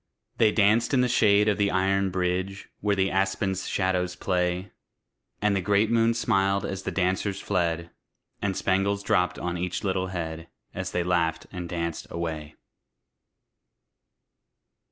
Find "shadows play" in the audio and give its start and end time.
3.67-4.71